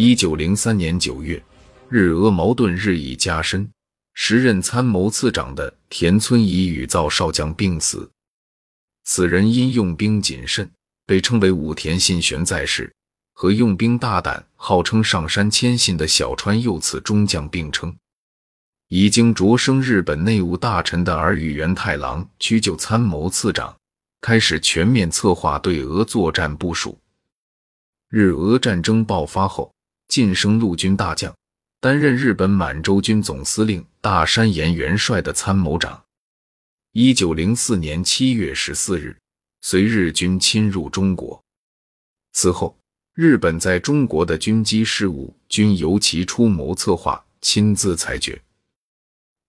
[0.00, 1.42] 一九零三年九月，
[1.88, 3.68] 日俄矛盾日益加深。
[4.14, 8.08] 时任参谋次长的田村乙宇造少将病死，
[9.02, 10.70] 此人因用兵谨慎，
[11.04, 12.92] 被称为武田信玄在世
[13.32, 17.92] 和用兵大胆、号称上山谦信的小川右次中将并称。
[18.86, 23.76] 已经擢升日本内务大臣的儿与源太郎屈就参谋次长，
[24.20, 26.96] 开始全面策划对俄作战部署。
[28.08, 29.72] 日俄战争爆发后，
[30.08, 31.32] 晋升陆军大将。
[31.80, 36.02] 担任日本满洲军总司令大山岩元帅的参谋长。
[36.90, 39.16] 一九零四年七月十四日，
[39.60, 41.40] 随日军侵入中国。
[42.32, 42.76] 此后，
[43.14, 48.42] 日本在中国的军机事务均由其出谋策划，亲自裁决。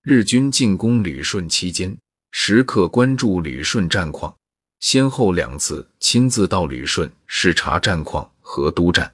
[0.04, 1.98] 日军进攻旅顺期间，
[2.32, 4.35] 时刻关注旅顺战况，
[4.80, 9.12] 先后两次亲自到旅顺视察战况和督战。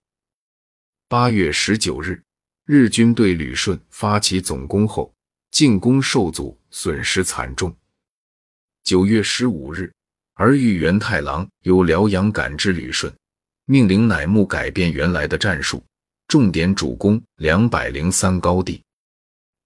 [1.15, 2.21] 八月十九日。
[2.65, 5.15] 日军对旅顺发起总攻后，
[5.49, 7.73] 进攻受阻，损失惨重。
[8.83, 9.93] 九月十五日，
[10.33, 13.15] 儿玉源太郎由辽阳赶至旅顺，
[13.63, 15.81] 命令乃木改变原来的战术，
[16.27, 18.83] 重点主攻两百零三高地。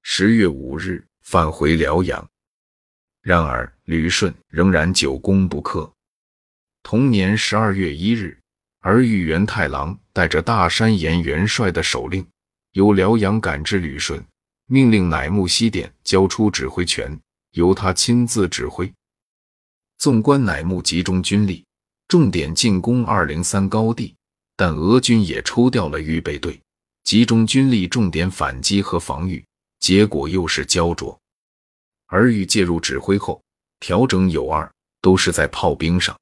[0.03, 2.29] 十月五日返回辽阳，
[3.23, 5.91] 然而旅顺仍然久攻不克。
[6.83, 8.39] 同年十二月一日，
[8.79, 12.25] 而玉源太郎带着大山岩元帅的首令。
[12.73, 14.23] 由辽阳赶至旅顺，
[14.67, 17.19] 命令乃木希典交出指挥权，
[17.53, 18.91] 由他亲自指挥。
[19.97, 21.65] 纵观乃木集中军力，
[22.07, 24.15] 重点进攻二零三高地，
[24.55, 26.61] 但俄军也抽调了预备队，
[27.03, 29.43] 集中军力重点反击和防御，
[29.79, 31.19] 结果又是焦灼。
[32.05, 33.41] 而与介入指挥后，
[33.79, 34.71] 调整有二，
[35.01, 36.15] 都是在炮兵上。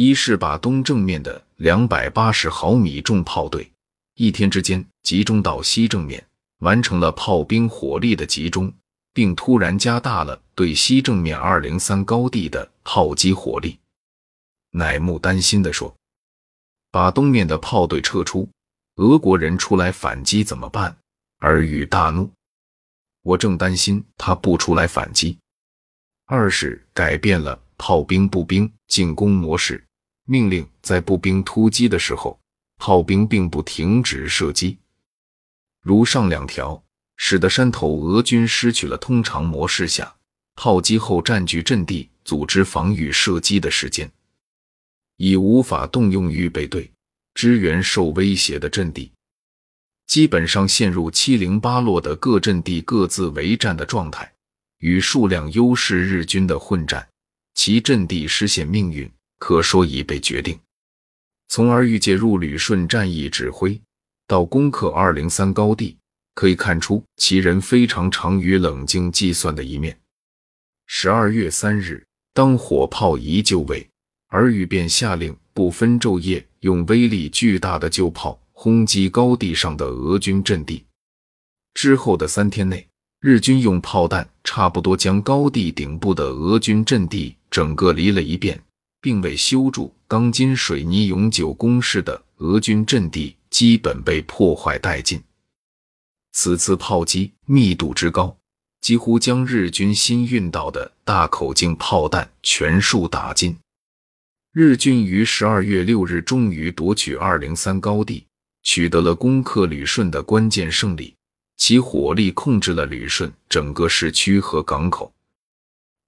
[0.00, 3.68] 一是把东正面的两百八十毫米重炮队。
[4.14, 6.24] 一天之间集中到西正面，
[6.60, 8.72] 完成了炮兵火力的集中，
[9.12, 13.76] 并突然加大了对西正面二零三高地的炮击火力。
[14.70, 15.92] 乃木担心地说
[16.92, 18.48] ：“把东面的炮队撤出，
[18.98, 20.96] 俄国人出来反击怎么办？”
[21.42, 22.30] 而宇大怒
[23.22, 25.36] ：“我正担心他不出来反击。”
[26.26, 29.84] 二是改变了炮兵步兵进攻模式，
[30.28, 32.38] 命令在步兵突击的时候。
[32.80, 34.78] 炮兵并不停止射击，
[35.82, 36.80] 如上两条，
[37.16, 40.14] 使得山头俄军失去了通常模式下
[40.54, 44.08] 炮击后占据阵地、组织防御射击的时间，
[45.16, 46.88] 已无法动用预备队
[47.34, 49.10] 支援受威胁的阵地，
[50.06, 54.32] 基本上陷入七零八落的各阵地各自为战的状态，
[54.78, 57.08] 与数量优势日军的混战，
[57.54, 59.10] 其阵地失陷命运。
[59.38, 60.58] 可说已被决定。
[61.48, 63.80] 从而预介入旅顺战役指挥
[64.26, 65.96] 到攻克二零三高地，
[66.34, 69.98] 可以看出其人非常长于冷静计算的一面。
[70.86, 72.04] 十二月三日，
[72.34, 73.88] 当火炮一就位，
[74.28, 80.84] 而宇便下令不分昼夜，用威力巨大的旧炮轰击高地上的俄军阵地。
[81.74, 82.86] 之后的三天内，
[83.20, 88.60] 日军用炮弹差不多将高地顶部的俄军阵地整个离了一遍。
[89.08, 95.18] 并未修筑钢筋水泥永久工事的俄军阵地基本被破坏殆尽。
[96.32, 98.36] 此次炮击密度之高，
[98.82, 103.56] 几乎将日军新运到的大口径炮弹全数打尽。
[104.52, 108.26] 日军于十二月六日终于夺取二零三高地，
[108.62, 111.14] 取得了攻克旅顺的关键胜利。
[111.56, 115.10] 其火力控制了旅顺整个市区和港口。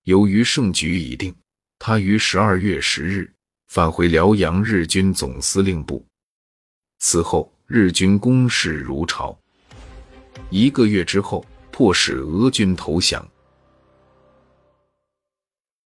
[0.04, 1.34] 由于胜局已定。
[1.82, 3.32] 他于十二月十日
[3.68, 6.04] 返回辽阳日军总司令部。
[6.98, 9.34] 此后，日军攻势如潮。
[10.50, 13.26] 一个月之后，迫使俄军投降。